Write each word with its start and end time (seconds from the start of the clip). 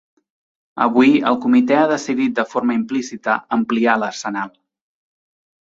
Avui, 0.85 1.11
el 1.31 1.37
comitè 1.43 1.77
ha 1.81 1.91
decidit 1.93 2.35
de 2.39 2.45
forma 2.55 2.79
implícita 2.79 3.39
ampliar 3.59 3.99
l'arsenal. 4.05 4.57